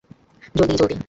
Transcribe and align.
জলদি, 0.55 0.75
জলদি। 0.75 0.95